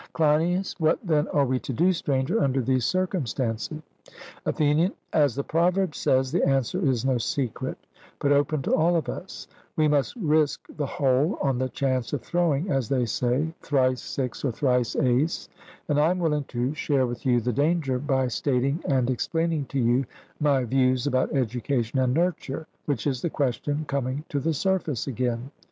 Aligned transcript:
CLEINIAS: 0.13 0.77
What 0.79 0.97
then 1.03 1.27
are 1.27 1.45
we 1.45 1.59
to 1.59 1.71
do, 1.73 1.93
Stranger, 1.93 2.39
under 2.43 2.59
these 2.59 2.85
circumstances? 2.85 3.83
ATHENIAN: 4.47 4.93
As 5.13 5.35
the 5.35 5.43
proverb 5.43 5.93
says, 5.93 6.31
the 6.31 6.43
answer 6.43 6.83
is 6.83 7.05
no 7.05 7.19
secret, 7.19 7.77
but 8.17 8.31
open 8.31 8.63
to 8.63 8.73
all 8.73 8.95
of 8.95 9.07
us: 9.09 9.47
We 9.75 9.87
must 9.87 10.15
risk 10.15 10.65
the 10.75 10.87
whole 10.87 11.37
on 11.39 11.59
the 11.59 11.69
chance 11.69 12.13
of 12.13 12.23
throwing, 12.23 12.71
as 12.71 12.89
they 12.89 13.05
say, 13.05 13.53
thrice 13.61 14.01
six 14.01 14.43
or 14.43 14.51
thrice 14.51 14.95
ace, 14.95 15.49
and 15.87 15.99
I 15.99 16.09
am 16.09 16.17
willing 16.17 16.45
to 16.45 16.73
share 16.73 17.05
with 17.05 17.23
you 17.23 17.39
the 17.39 17.53
danger 17.53 17.99
by 17.99 18.27
stating 18.27 18.83
and 18.87 19.07
explaining 19.07 19.65
to 19.65 19.79
you 19.79 20.05
my 20.39 20.63
views 20.63 21.05
about 21.05 21.31
education 21.35 21.99
and 21.99 22.11
nurture, 22.11 22.65
which 22.85 23.05
is 23.05 23.21
the 23.21 23.29
question 23.29 23.85
coming 23.87 24.25
to 24.29 24.39
the 24.39 24.55
surface 24.55 25.05
again. 25.05 25.51